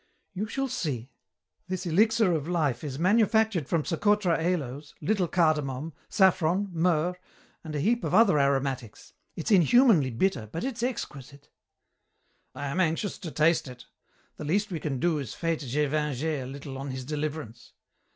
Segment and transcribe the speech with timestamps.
[0.33, 1.11] "You shall see.
[1.67, 7.13] This elixir of life is manufactured from Socotra aloes, little cardamom, saffron, myrrh,
[7.63, 9.13] and a heap of other aromatics.
[9.35, 11.49] It's inhumanly bitter, but it's exquisite."
[12.55, 13.85] "I am anxious to taste it.
[14.37, 17.73] The least we can do is fête Gévingey a little on his deliverance."